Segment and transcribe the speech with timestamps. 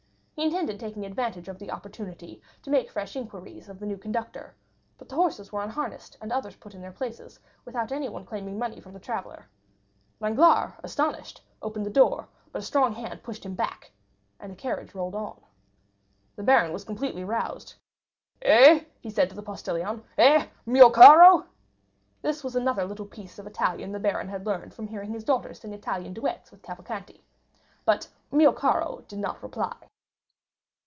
[0.33, 4.55] He intended taking advantage of the opportunity to make fresh inquiries of the new conductor;
[4.97, 8.79] but the horses were unharnessed, and others put in their places, without anyone claiming money
[8.81, 9.47] from the traveller.
[10.19, 13.91] Danglars, astonished, opened the door; but a strong hand pushed him back,
[14.39, 15.39] and the carriage rolled on.
[16.35, 17.75] The baron was completely roused.
[18.41, 21.45] "Eh?" he said to the postilion, "eh, mio caro?"
[22.23, 25.53] This was another little piece of Italian the baron had learned from hearing his daughter
[25.53, 27.23] sing Italian duets with Cavalcanti.
[27.85, 29.75] But mio caro did not reply.